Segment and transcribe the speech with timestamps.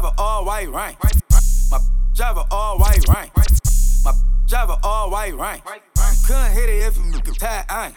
[0.00, 0.96] drive all white rank.
[1.70, 1.78] My
[2.14, 3.30] drive a all white rank.
[4.06, 4.12] My
[4.48, 5.62] drive a all white rank.
[6.26, 7.94] Couldn't hit it if you could tie ain't.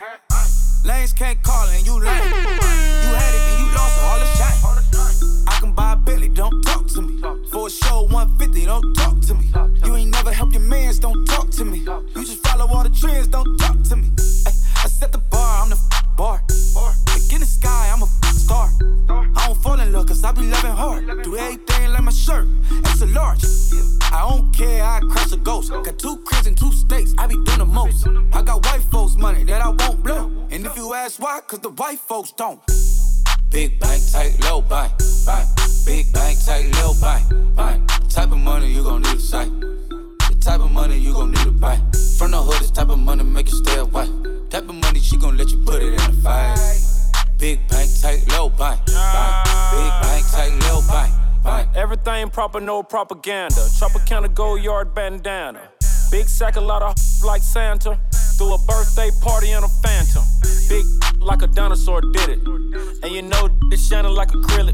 [0.84, 2.04] Lanes can't call and you lame.
[2.04, 5.47] You had it and you lost all the shine.
[5.47, 7.21] I can buy a Billy, don't talk to me.
[7.50, 9.54] For a show 150, don't talk to me.
[9.86, 11.80] You ain't never help your mans, don't talk to me.
[11.80, 14.12] You just follow all the trends, don't talk to me.
[14.48, 15.80] I set the bar, I'm the
[16.18, 16.43] bar.
[17.07, 18.07] Like in the sky, I'm a
[18.46, 18.70] star.
[19.09, 21.23] I don't fall in love, cause I be loving hard.
[21.23, 22.48] Do everything like my shirt,
[22.86, 23.44] it's a large.
[24.12, 25.71] I don't care, I crush a ghost.
[25.71, 28.08] Got two cribs and two states, I be doing the most.
[28.34, 30.31] I got white folks' money that I won't blow.
[30.52, 32.59] And if you ask why, cause the white folks don't.
[33.49, 34.93] Big bank, tight, low bank,
[35.26, 35.48] bank.
[35.85, 37.90] Big bank, tight, low bank, bank.
[38.09, 39.52] Type of money you gon' need a sight.
[40.30, 41.77] The type of money you gon' need to buy.
[42.18, 44.07] From the hood, this type of money make you stay away.
[44.49, 46.84] Type of money she gon' let you put it in the fight.
[47.45, 48.84] Big bank, take low bank.
[48.88, 51.70] Big bank, tight, low bank.
[51.76, 53.62] Everything proper, no propaganda.
[53.77, 55.70] Tropicana gold yard bandana.
[56.10, 57.99] Big sack, a lot of like Santa.
[58.35, 60.23] Threw a birthday party in a phantom.
[60.70, 60.84] Big
[61.20, 62.40] like a dinosaur did it.
[63.04, 64.73] And you know it's shining like acrylic.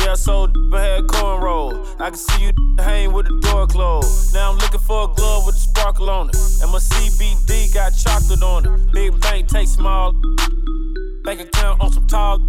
[0.00, 1.86] Yeah, so I had cornrow.
[2.00, 4.34] I can see you hang with the door closed.
[4.34, 6.36] Now I'm looking for a glove with a sparkle on it.
[6.60, 8.92] And my CBD got chocolate on it.
[8.92, 10.12] Big bank take small.
[11.28, 12.40] Bank account on some tall.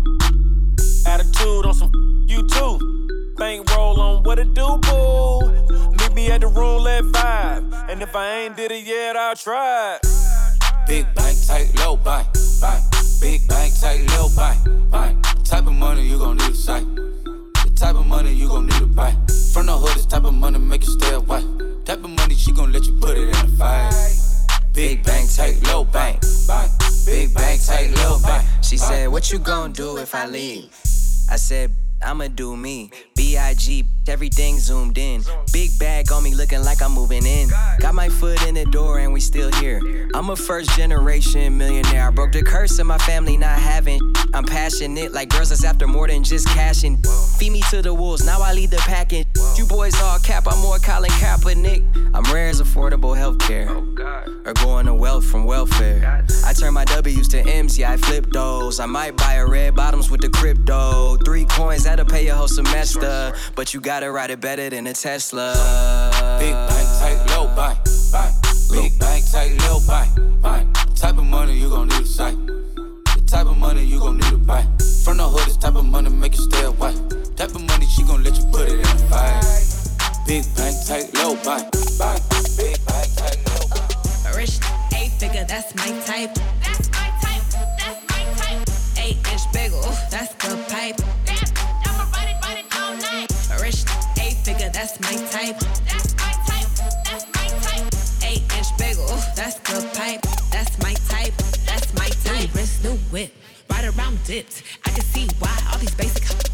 [1.06, 1.92] Attitude on some
[2.30, 3.34] you too.
[3.36, 5.52] Bank roll on what it do, boo.
[6.00, 7.90] Meet me at the roulette vibe.
[7.90, 10.00] And if I ain't did it yet, I'll try.
[10.88, 12.30] Big bank, tight, low bank,
[12.62, 12.82] bank.
[13.20, 15.26] Big bank, tight, low bank, bank.
[15.44, 16.86] Type of money you gon' need a sight.
[16.96, 19.12] The type of money you gon' need to buy.
[19.52, 21.44] From the hood, this type of money make you stay away.
[21.84, 23.94] Type of money she gon' let you put it in the fight.
[24.74, 26.79] Big bank, tight, low bank, bank.
[27.06, 28.48] Big bank, tight, low bank.
[28.62, 30.70] She said, What you gonna do if I leave?
[31.30, 32.92] I said, I'ma do me.
[33.16, 33.86] B.I.G.
[34.08, 35.22] Everything zoomed in.
[35.52, 37.50] Big bag on me looking like I'm moving in.
[37.80, 40.10] Got my foot in the door and we still here.
[40.16, 42.08] I'm a first generation millionaire.
[42.08, 44.00] I broke the curse of my family not having.
[44.34, 47.04] I'm passionate like girls that's after more than just cashing.
[47.38, 49.26] Feed me to the wolves, now I lead the packing.
[49.60, 51.84] You boys all cap, I'm more Colin Kaepernick.
[52.14, 53.68] I'm rare as affordable healthcare.
[53.68, 56.26] Oh, or going to wealth from welfare.
[56.46, 58.80] I turn my W's to M's, yeah, I flip those.
[58.80, 61.18] I might buy a red bottoms with the crypto.
[61.26, 63.34] Three coins, that'll pay your whole semester.
[63.58, 65.52] But you gotta ride it better than a Tesla.
[66.40, 67.80] Big bank, tight, low bank,
[68.14, 68.36] bank.
[68.72, 70.74] Big bank, tight, low bank, bank.
[70.96, 72.38] Type of money you gon' need a sight.
[72.46, 74.66] The type of money you gon' need to buy.
[75.04, 76.96] From the hood, this type of money make you stay away.
[77.40, 79.40] Type of money she gon' let you put it in the fight.
[80.28, 81.72] Big bank, tight, low bank.
[82.60, 84.36] Big bank, tight, low bank.
[84.36, 84.60] Rich
[84.94, 86.36] eight figure, that's my type.
[86.60, 87.44] That's my type.
[87.80, 88.68] That's my type.
[89.00, 89.80] Eight inch bagel,
[90.12, 91.00] that's the pipe.
[91.88, 93.32] I'ma ride it, ride it all night.
[93.62, 93.86] Rich
[94.20, 95.58] eight figure, that's my type.
[95.88, 96.68] That's my type.
[97.08, 97.88] That's my type.
[98.28, 99.08] Eight inch bagel,
[99.40, 100.20] that's the pipe.
[100.52, 101.38] That's my type.
[101.66, 102.54] That's my type.
[102.54, 103.32] New wrist, new whip,
[103.70, 104.62] right around dipped.
[104.84, 106.49] I can see why all these basic.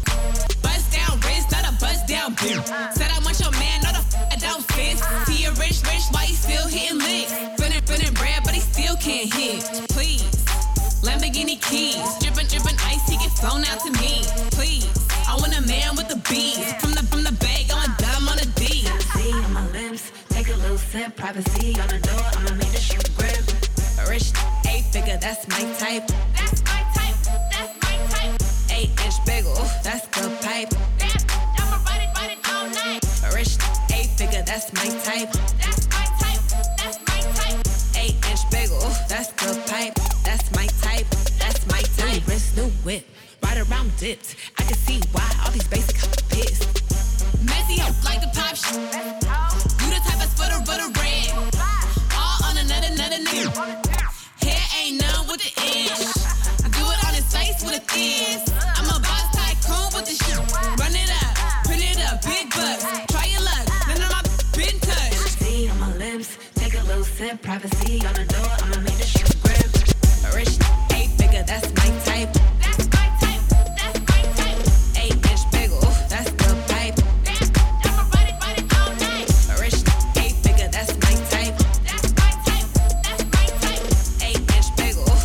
[2.06, 2.62] Down boot.
[2.94, 4.98] Said I want your man, not a f- I don't fit.
[5.26, 7.32] See a rich, rich, why he still hitting licks?
[7.58, 9.62] Spinning, spinning bread, but he still can't hit.
[9.90, 10.22] Please.
[11.02, 14.22] Lamborghini keys, dripping, dripping ice, he get flown out to me.
[14.54, 14.86] Please.
[15.28, 16.72] I want a man with the bees.
[16.80, 18.86] From the from the bag, going dumb on the D.
[19.14, 21.16] See on my lips, take a little sip.
[21.16, 23.42] Privacy on the door, I'ma make the shit grip.
[24.08, 24.30] Rich
[24.70, 26.06] eight figure, that's my type.
[26.38, 27.18] That's my type.
[27.50, 28.40] That's my type.
[28.70, 30.72] Eight inch bagel, that's the pipe.
[33.36, 33.58] Rich
[33.92, 35.30] eight figure, that's my type.
[35.60, 36.40] That's my type.
[36.80, 37.60] That's my type.
[38.00, 38.80] Eight inch bagel,
[39.10, 39.92] that's the pipe.
[40.24, 41.04] That's my type.
[41.36, 42.22] That's my type.
[42.24, 43.04] New wrist, new whip,
[43.42, 44.36] right around dipped.
[44.58, 45.96] I can see why all these basic
[46.30, 46.80] pissed.
[47.44, 48.80] Messy up like the pop shit.
[48.80, 51.28] You the type for the, for the red.
[52.16, 53.52] All on another, another nigga.
[54.40, 56.08] Hair ain't none with the inch.
[56.64, 58.48] I do it on his face with a thiz.
[58.80, 60.40] I'm a boss tycoon with the shit.
[60.80, 61.25] Run it up,
[67.16, 69.56] privacy on the door, I'ma make this shit grip.
[70.34, 70.58] Rich,
[70.92, 72.28] eight figure, that's my type.
[72.60, 73.40] That's my type,
[73.74, 74.60] that's my type.
[75.00, 75.44] Eight inch
[76.10, 76.52] that's the
[78.76, 79.28] all night.
[79.58, 79.80] Rich,
[80.20, 81.56] eight figure, that's my type.
[81.88, 82.68] That's my type,
[83.02, 83.84] that's my type.
[84.20, 84.68] Eight inch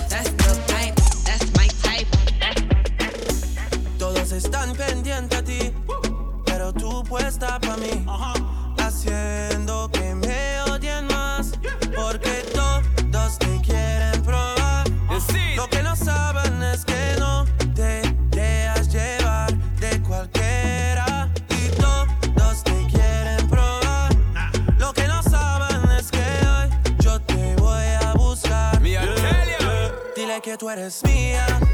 [0.07, 0.95] that's the.
[1.25, 2.07] That's my type.
[3.99, 5.73] Todos están pendientes a ti,
[6.45, 8.05] pero tú puesta para mí.
[8.77, 9.50] Así es.
[30.61, 31.70] tú eres mía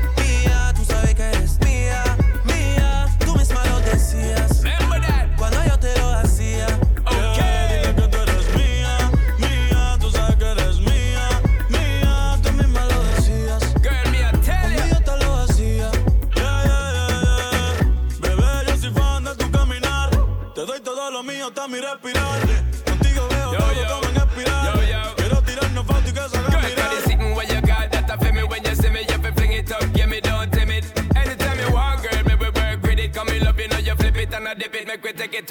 [35.38, 35.48] it.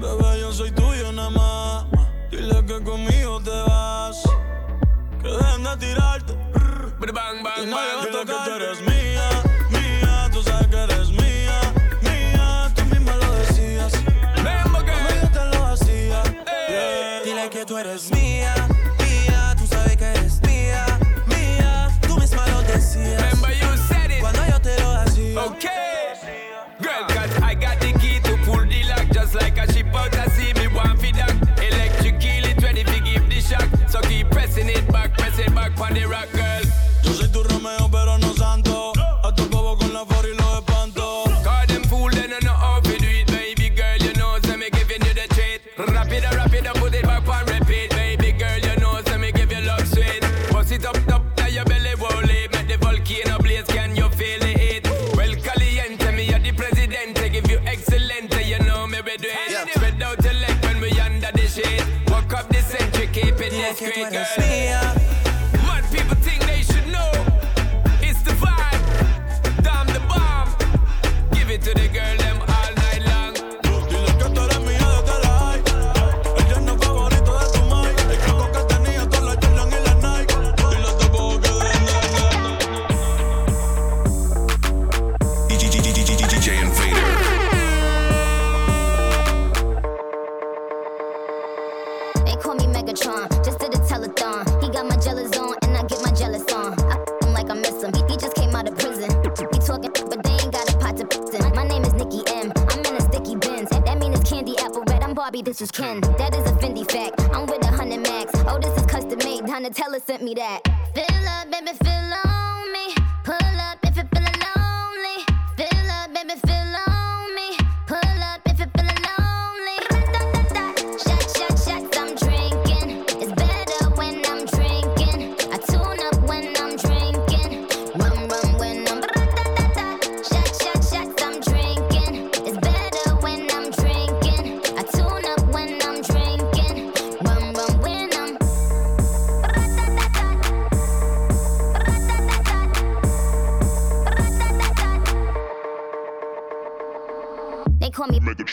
[0.00, 1.86] Bebé, yo soy tuyo nada más.
[2.30, 4.22] Dile que conmigo te vas.
[5.22, 6.34] Que dejen de tirarte.
[6.52, 8.04] Brr, bang, bang, y no bang.
[8.04, 9.28] Dile que tú eres mía,
[9.70, 10.30] mía.
[10.32, 11.60] Tú sabes que eres mía,
[12.02, 12.72] mía.
[12.74, 13.92] Tú misma lo decías.
[14.44, 14.92] Ven, porque
[15.22, 16.22] yo te lo hacía.
[16.68, 17.22] Eh.
[17.24, 18.27] Dile que tú eres mía.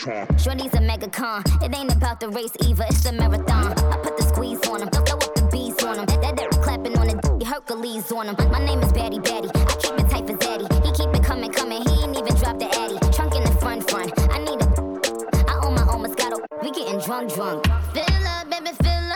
[0.06, 1.42] Shorty's a mega con.
[1.62, 3.72] It ain't about the race either, it's the marathon.
[3.92, 6.06] I put the squeeze on him, throw up the bees on him.
[6.06, 8.36] That dirt clapping on the d- Hercules on him.
[8.52, 9.48] My name is Batty Batty.
[9.52, 10.66] I keep it tight for Zaddy.
[10.86, 11.82] He keep it coming, coming.
[11.82, 12.98] He ain't even dropped the Addy.
[13.10, 14.12] Trunk in the front, front.
[14.30, 14.66] I need a.
[15.50, 16.38] I own my own Moscato.
[16.62, 17.66] We getting drunk, drunk.
[17.92, 19.15] Fill up, baby, fill up.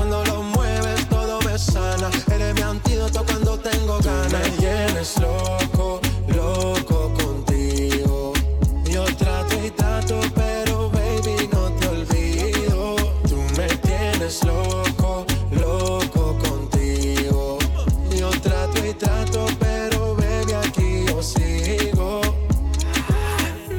[5.19, 8.33] Loco, loco contigo.
[8.85, 12.95] Yo trato y trato, pero baby no te olvido.
[13.27, 17.57] Tú me tienes loco, loco contigo.
[18.15, 22.21] Yo trato y trato, pero baby aquí yo sigo.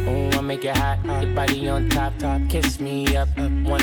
[0.08, 2.40] Ooh, I make it hot, your body on top, top.
[2.48, 3.28] Kiss me up,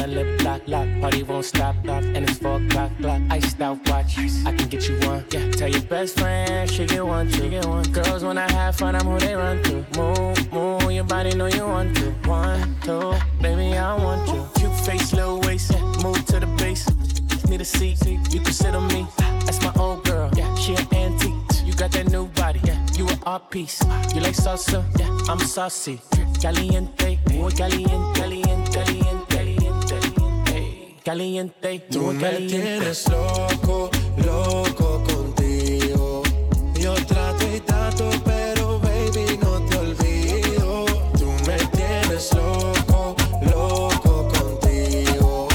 [0.09, 0.87] lip lock, lock.
[1.01, 2.03] Party won't stop, stop.
[2.03, 3.21] And it's four o'clock, clock.
[3.29, 5.25] Iced out watch, I can get you one.
[5.31, 7.83] Yeah, tell your best friend she get one, she get one.
[7.91, 9.85] Girls when I have fun, I'm who they run to.
[9.97, 12.11] Move, move, your body know you want to.
[12.27, 14.45] One, two, baby I want you.
[14.55, 15.71] Cute face, little waist,
[16.03, 16.87] move to the base.
[17.47, 19.07] Need a seat, you can sit on me.
[19.45, 20.53] That's my old girl, yeah.
[20.55, 21.33] She an antique.
[21.65, 22.77] You got that new body, yeah.
[22.95, 23.81] You an art piece.
[24.13, 25.09] You like salsa, yeah.
[25.27, 25.99] I'm saucy.
[26.39, 28.27] Caliente, muy caliente,
[31.09, 36.21] caliente, Tú muy me tienes loco, loco contigo.
[36.75, 40.85] Yo trato y trato, pero baby no te olvido.
[41.17, 45.47] Tú me tienes loco, loco contigo.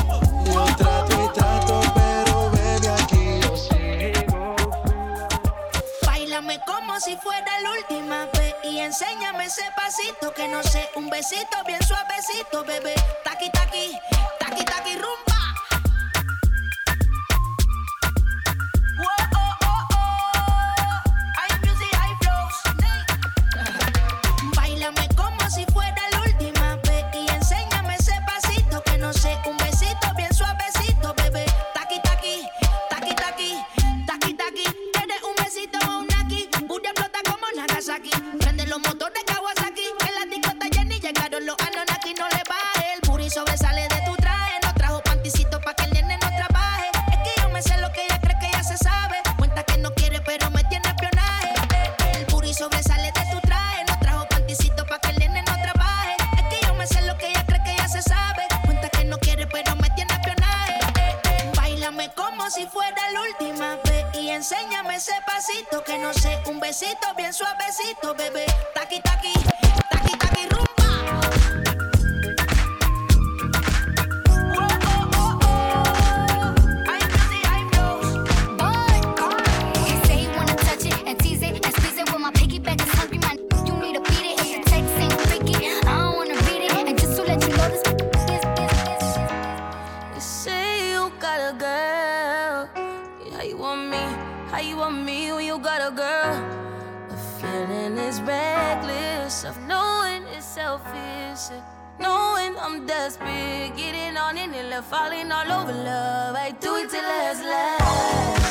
[0.52, 4.56] Yo trato y trato, pero baby aquí yo sigo.
[6.04, 11.08] Báilame como si fuera la última vez y enséñame ese pasito que no sé, un
[11.08, 12.94] besito bien suavecito, bebé.
[13.23, 14.13] Taqui taqui, taqui
[68.25, 68.47] bebé.
[68.75, 69.33] Taqui taqui
[102.91, 106.37] I'm getting on it and left falling all over love.
[106.37, 108.43] I do it till last last.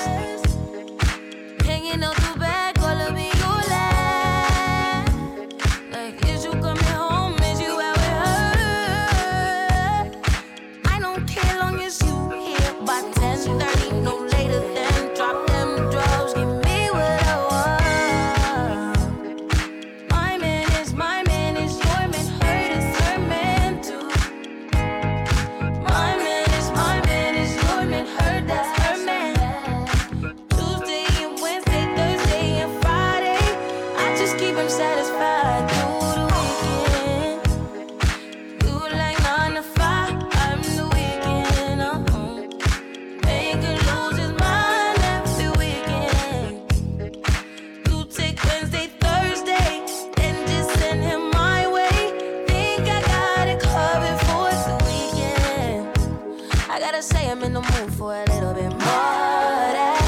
[57.04, 58.80] Say I'm in the mood for a little bit more.
[58.80, 60.00] that.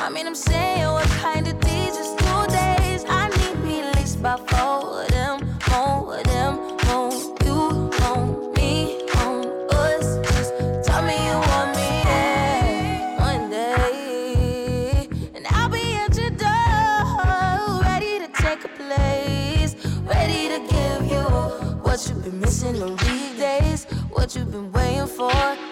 [0.00, 3.04] I mean, I'm saying what kind of days is two days.
[3.06, 5.36] I need me at least by four of them,
[5.70, 6.54] more them,
[6.86, 7.12] more
[7.44, 10.16] you, more me, more us.
[10.28, 10.54] Just
[10.86, 18.18] tell me you want me yeah, one day, and I'll be at your door, ready
[18.20, 21.24] to take a place, ready to give you
[21.84, 25.65] what you've been missing on weekdays, what you've been waiting for.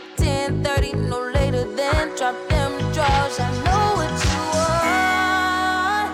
[2.24, 3.38] Drop them draws.
[3.38, 6.08] I know what you want.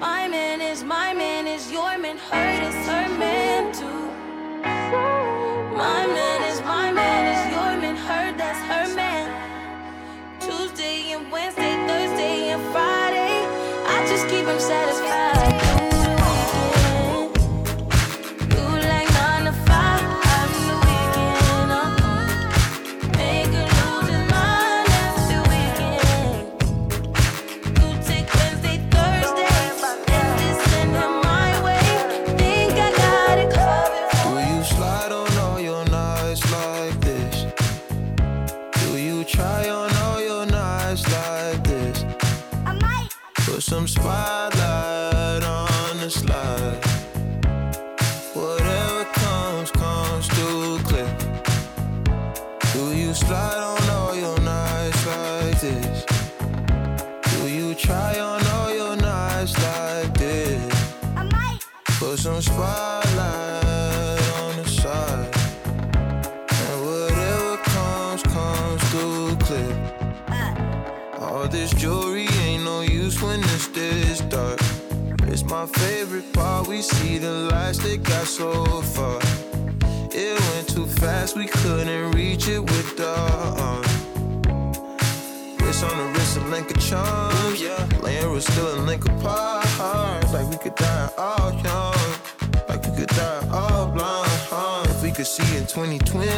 [0.00, 2.16] My man is my man is your man.
[2.16, 4.04] Hurt is her man too.
[5.76, 7.96] My man is my man is your man.
[8.06, 9.28] Hurt that's her man.
[10.40, 13.36] Tuesday and Wednesday, Thursday and Friday.
[13.94, 15.11] I just keep him satisfied.
[62.22, 65.28] Some spotlight on the side.
[66.54, 69.74] And whatever comes, comes through clear.
[71.18, 74.60] All this jewelry ain't no use when it's this dark.
[75.24, 76.68] It's my favorite part.
[76.68, 78.52] We see the lights that got so
[78.82, 79.18] far.
[80.14, 83.18] It went too fast, we couldn't reach it with the
[83.66, 83.82] arm.
[85.58, 87.60] Wrist on the wrist, a link of charms.
[87.60, 89.66] Yeah, laying was still a link apart.
[90.32, 92.01] Like we could die all young,
[93.16, 94.30] die all blind.
[94.50, 94.84] Huh?
[94.88, 96.28] If we could see in 2020,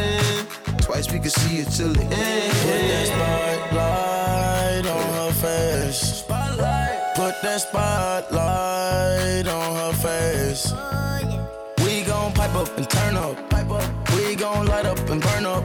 [0.79, 2.53] twice we could see it till the end.
[2.63, 5.99] Put that spotlight on her face.
[6.19, 7.15] Spotlight.
[7.15, 10.73] Put that spotlight on her face.
[11.83, 13.49] We gon' pipe up and turn up.
[13.49, 14.11] Pipe up.
[14.15, 15.21] We gon' light up and.
[15.21, 15.64] Burn up.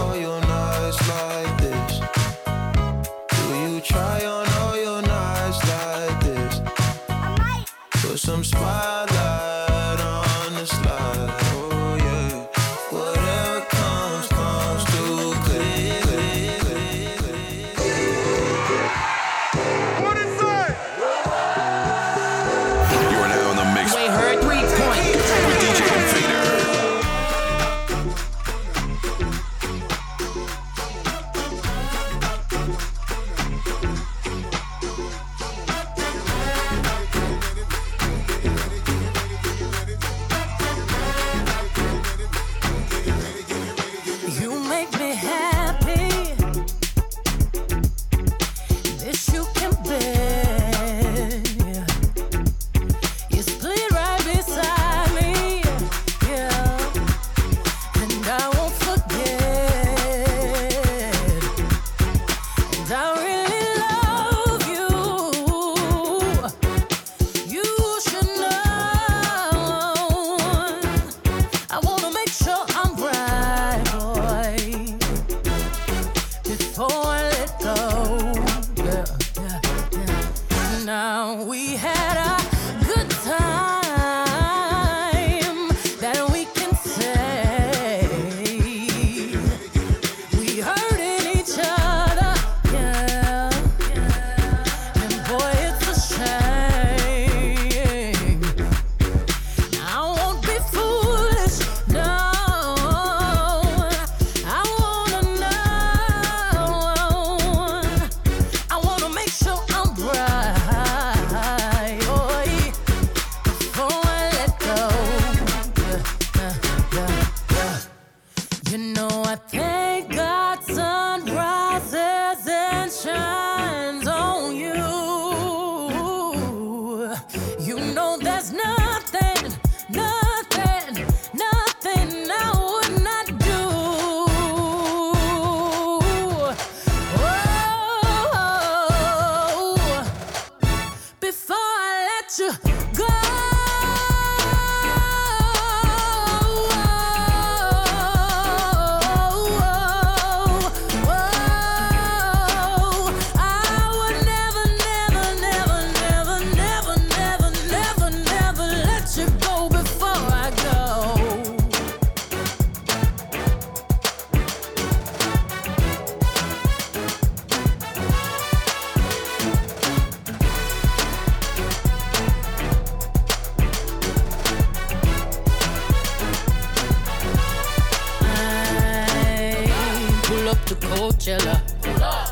[180.51, 181.55] up to Coachella.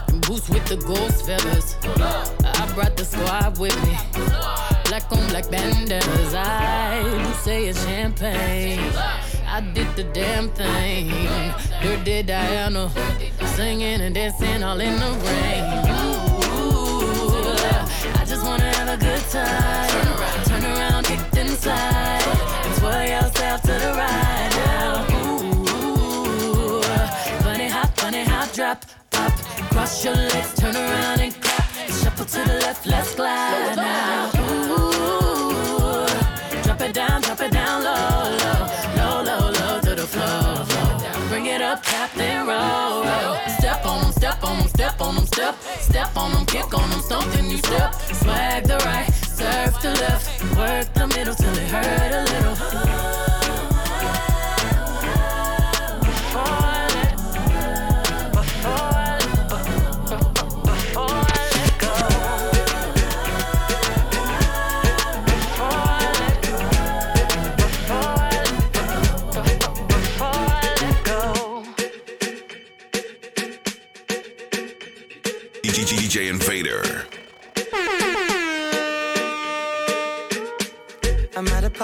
[0.10, 1.75] And boots with the ghost feathers.
[2.62, 3.95] I brought the squad with me.
[4.86, 6.34] black on black bandanas.
[6.36, 8.79] I do say it's champagne.
[9.47, 11.08] I did the damn thing.
[11.82, 12.91] Dirty Diana,
[13.55, 15.63] singing and dancing all in the rain.
[16.43, 17.49] Ooh,
[18.19, 20.08] I just wanna have a good time.
[28.59, 29.31] Drop, pop.
[29.71, 31.63] Cross your legs, turn around and clap.
[31.99, 34.31] Shuffle to the left, let's glide now.
[34.35, 36.05] Ooh,
[36.63, 38.61] drop it down, drop it down low, low,
[38.99, 40.65] low, low, low to the floor.
[41.29, 43.05] Bring it up, tap then roll.
[43.59, 46.91] Step on 'em, step on 'em, step on them, step, step on them, kick on
[46.91, 47.93] 'em, stomp then you step.
[48.21, 50.23] Swag the right, surf the left,
[50.57, 52.28] work the middle till it hurt a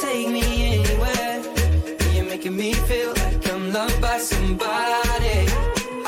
[0.00, 1.42] take me anywhere.
[2.14, 5.38] You're making me feel like I'm loved by somebody.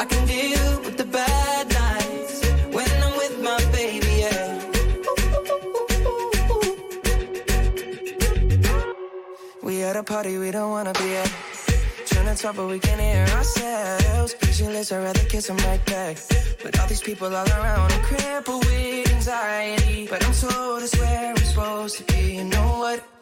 [0.02, 2.36] I can deal with the bad nights
[2.76, 4.48] when I'm with my baby, yeah.
[9.62, 11.30] We at a party we don't wanna be at.
[12.06, 14.34] Trying to talk, but we can't hear ourselves.
[14.34, 16.16] Pictureless, I'd rather kiss them right back.
[16.62, 20.06] But all these people all around, I'm with anxiety.
[20.08, 22.36] But I'm told it's where I'm supposed to be.
[22.36, 23.21] You know what?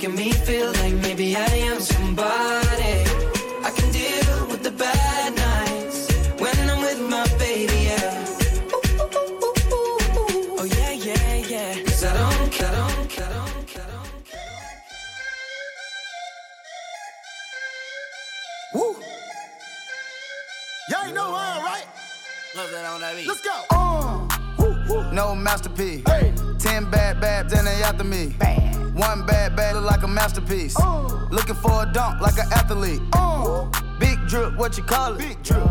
[0.00, 3.02] You're making me feel like maybe I am somebody.
[3.64, 8.24] I can deal with the bad nights when I'm with my baby, yeah.
[10.56, 11.82] Oh, yeah, yeah, yeah.
[11.82, 13.82] Cause I don't I don't I don't care.
[13.82, 14.42] I don't care.
[18.74, 18.94] Woo!
[20.90, 21.86] Y'all ain't know I right?
[22.56, 23.26] Love that on that beat.
[23.26, 23.64] Let's go.
[23.70, 25.12] Uh.
[25.12, 26.04] No masterpiece.
[26.60, 28.36] Ten bad babs and they after me.
[28.98, 30.76] One bad bad look like a masterpiece.
[31.30, 33.00] Looking for a dunk like an athlete.
[34.00, 35.18] Big drip, what you call it?
[35.18, 35.62] Big drip.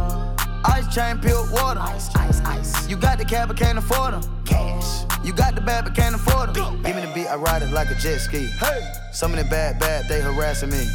[0.63, 1.81] Ice chain, pure water.
[1.81, 2.89] Ice, ice, ice.
[2.89, 4.43] You got the cab, but can't afford them.
[4.45, 5.03] Cash.
[5.25, 6.81] You got the bad, but can't afford them.
[6.83, 8.45] Give me the beat, I ride it like a jet ski.
[8.45, 8.81] Hey.
[9.11, 10.87] Some of the bad, bad, they harassing me.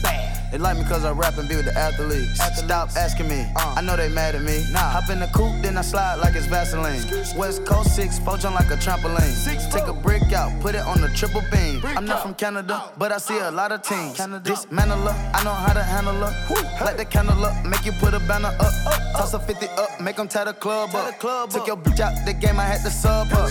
[0.52, 2.38] They like me cause I rap and be with the athletes.
[2.58, 4.66] Stop asking me, I know they mad at me.
[4.70, 4.80] Nah.
[4.80, 7.00] Hop in the coupe, then I slide like it's Vaseline.
[7.38, 9.32] West Coast 6, four jump like a trampoline.
[9.32, 11.80] Six, Take a brick out, put it on the triple beam.
[11.96, 14.18] I'm not from Canada, but I see a lot of teams.
[14.42, 16.84] Dismantle her, I know how to handle her.
[16.84, 18.72] Light the candle up, make you put a banner up.
[19.16, 21.18] Toss a 50 up, make them tie the club up.
[21.50, 23.48] Took your bitch out the game, I had to sub her.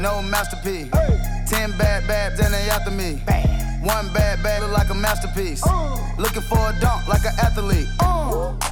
[0.00, 0.90] No masterpiece.
[1.48, 3.20] Ten bad babs and they after me.
[3.82, 5.62] One bad bad look like a masterpiece.
[5.66, 5.96] Uh.
[6.18, 7.88] Looking for a dunk like an athlete.
[8.00, 8.68] Uh.